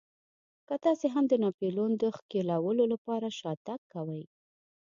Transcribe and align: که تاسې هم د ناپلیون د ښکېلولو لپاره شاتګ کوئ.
که 0.67 0.75
تاسې 0.85 1.07
هم 1.13 1.23
د 1.27 1.33
ناپلیون 1.43 1.91
د 1.97 2.03
ښکېلولو 2.17 2.83
لپاره 2.93 3.27
شاتګ 3.39 3.79
کوئ. 3.93 4.23